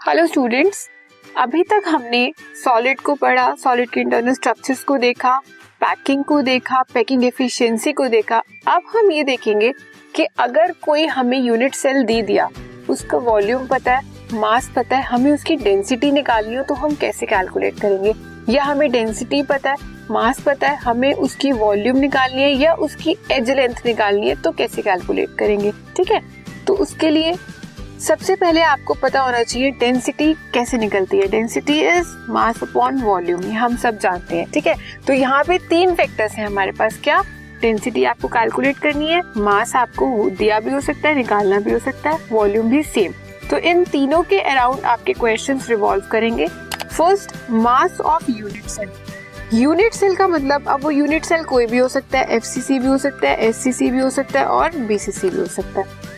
[0.00, 0.88] Hello students
[1.36, 2.32] अभी तक हमने
[2.64, 5.36] सॉलिड को पढ़ा सॉलिड के इंटरनल स्ट्रक्चर्स को देखा
[5.80, 9.72] पैकिंग को देखा पैकिंग एफिशिएंसी को देखा। अब हम ये देखेंगे
[10.14, 12.48] कि अगर कोई हमें यूनिट सेल दे दिया,
[12.90, 17.26] उसका वॉल्यूम पता है मास पता है, हमें उसकी डेंसिटी निकालनी हो तो हम कैसे
[17.26, 18.14] कैलकुलेट करेंगे?
[18.48, 19.76] या हमें डेंसिटी पता है
[20.10, 24.52] मास पता है, हमें उसकी वॉल्यूम निकालनी है या उसकी एज लेंथ निकालनी है तो
[24.52, 25.72] कैसे कैलकुलेट करेंगे?
[25.96, 26.22] ठीक है?
[26.66, 27.34] तो उसके लिए
[28.00, 33.42] सबसे पहले आपको पता होना चाहिए डेंसिटी कैसे निकलती है। Density is mass upon volume
[33.42, 34.74] ये हम सब जानते हैं, ठीक है?
[35.06, 37.20] तो यहाँ पे तीन फैक्टर्स हैं हमारे पास। क्या?
[37.60, 41.78] डेंसिटी आपको कैलकुलेट करनी है मास आपको दिया भी हो सकता है, निकालना भी हो
[41.78, 43.12] सकता है वॉल्यूम भी सेम
[43.50, 46.46] तो इन तीनों के अराउंड आपके क्वेश्चन रिवॉल्व करेंगे।
[46.88, 48.90] First mass of unit cell
[49.52, 52.86] unit cell का मतलब अब वो यूनिट सेल कोई भी हो सकता है एफसीसी भी
[52.86, 56.08] हो सकता है एससीसी भी हो सकता है और बीसीसी भी हो सकता है।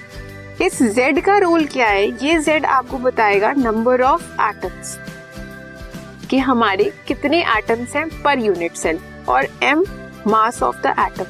[0.61, 2.08] इस Z का रोल क्या है?
[2.08, 4.98] ये Z आपको बताएगा नंबर ऑफ़ एटम्स
[6.31, 9.89] कि हमारे कितने एटम्स हैं पर यूनिट सेल और M
[10.27, 11.25] mass of the atom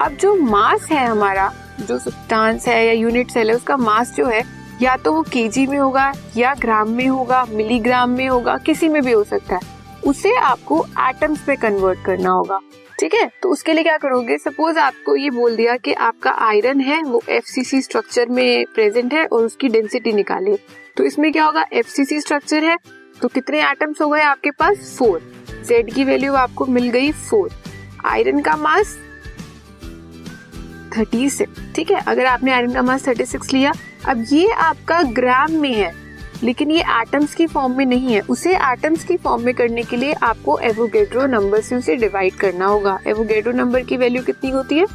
[0.00, 4.26] अब जो मास है हमारा, जो सब्सटेंस है या यूनिट सेल है, उसका मास जो
[4.26, 4.44] है,
[4.82, 9.02] या तो वो केजी में होगा, या ग्राम में होगा मिलीग्राम में होगा, किसी में
[9.02, 9.60] भी हो सकता है।
[10.06, 12.60] उसे आपको एटम्स पे कन्वर्ट करना होगा।
[12.98, 13.30] ठीक है?
[13.42, 14.36] तो उसके लिए क्या करोगे?
[14.38, 19.24] सपोज़ आपको ये बोल दिया कि आपका आयरन है, वो एफसीसी स्ट्रक्चर में प्रेजेंट है
[19.24, 20.58] और उसकी डेंसिटी निकालिए।
[20.96, 21.64] तो इसमें क्या होगा?
[21.72, 22.76] एफसीसी स्ट्रक्चर है
[23.22, 24.96] तो कितने एटम्स हो गए आपके पास?
[24.98, 25.20] फोर
[25.68, 27.50] जेड की वैल्यू आपको मिल गई फोर
[28.04, 28.96] आयरन का मास
[30.96, 32.00] थर्टी सिक्स ठीक है?
[32.00, 33.72] अगर आपने आयरन का मास थर्टी सिक्स लिया,
[34.08, 36.03] अब ये आपका ग्राम में है।
[36.42, 39.96] लेकिन ये एटम्स की फॉर्म में नहीं है। उसे एटम्स की फॉर्म में करने के
[39.96, 44.78] लिए आपको एवोगेड्रो नंबर से उसे डिवाइड करना होगा। एवोगेड्रो नंबर की वैल्यू कितनी होती
[44.78, 44.86] है?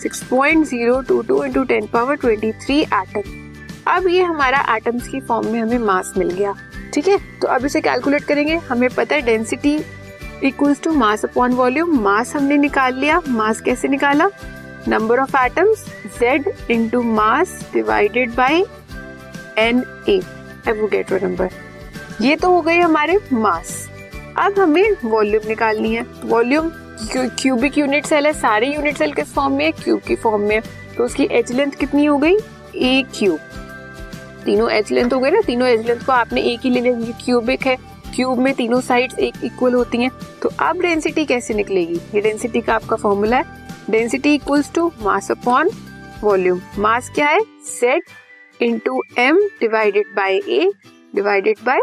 [0.00, 3.42] 6.022 इंटू टेन पावर 23 एटम
[3.86, 6.54] अब ये हमारा एटम्स की फॉर्म में हमें मास मिल गया।
[6.94, 7.18] ठीक है?
[7.40, 9.78] तो अब इसे कैलकुलेट करेंगे। हमें पता है density
[10.42, 14.28] equals to mass upon volume mass हमने निकाल लिया। मास कैसे निकाला?
[14.88, 15.84] Number of atoms
[16.22, 18.64] z into mass divided by
[19.58, 20.20] N A
[20.68, 21.50] Avogadro number.
[22.20, 23.88] ये तो हो गई हमारे मास।
[24.38, 26.70] अब हमें वॉल्यूम निकालनी है। वॉल्यूम
[27.12, 30.60] क्यूबिक यूनिट सेल है, सारे यूनिट सेल किस फॉर्म में है क्यूब की फॉर्म में।
[30.96, 32.36] तो उसकी एच लेंथ कितनी हो गई?
[32.76, 33.38] A cube.
[34.44, 35.40] तीनों एच लेंथ हो गए ना?
[35.40, 37.76] तीनों एच लेंथ को आपने एक ही ले लिया क्यूबिक है।
[38.14, 40.10] क्यूब में तीनों साइड्स एक इक्वल होती हैं।
[40.42, 42.00] तो अब डेंसिटी कैसे निकलेगी?
[42.14, 43.44] ये डेंसिटी का आपका फॉर्मूला है।
[43.90, 45.70] Density equals to mass upon
[46.22, 47.40] volume mass क्या है?
[47.70, 48.02] Set
[48.60, 50.70] into M divided by A
[51.14, 51.80] divided by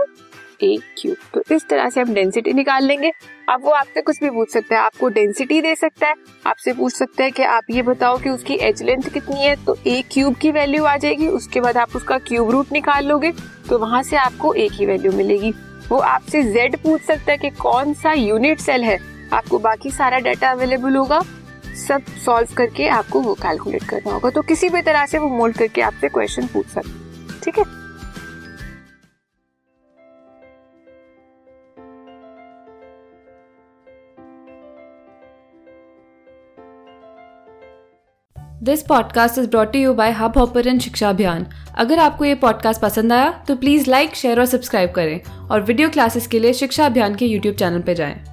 [0.63, 3.11] A cube तो इस तरह से हम डेंसिटी निकाल लेंगे।
[3.49, 6.15] अब वो आपसे कुछ भी पूछ सकता है। आपको डेंसिटी दे सकता है।
[6.47, 9.77] आपसे पूछ सकता है कि आप ये बताओ कि उसकी एच लेंथ कितनी है तो
[9.87, 13.31] ए क्यूब की वैल्यू आ जाएगी। उसके बाद आप उसका क्यूब रूट निकाल लोगे
[13.69, 15.53] तो वहाँ से आपको ए की वैल्यू मिलेगी।
[15.89, 18.99] वो आपसे जेड पूछ सकता है कि कौन सा यूनिट सेल है।
[19.33, 21.21] आपको बाकी सारा डाटा अवेलेबल होगा।
[21.87, 25.57] सब सॉल्व करके आपको वो कैलकुलेट करना होगा। तो किसी भी तरह से वो मोल्ड
[25.57, 27.79] करके आपसे क्वेश्चन पूछ सकते ठीक है?
[38.63, 43.31] This podcast is brought you by Hubhopper शिक्षा अभियान अगर आपको ये पॉडकास्ट पसंद आया
[43.47, 47.25] तो प्लीज़ लाइक शेयर और सब्सक्राइब करें। और वीडियो क्लासेस के लिए शिक्षा अभियान के
[47.25, 48.30] यूट्यूब चैनल पर जाएँ।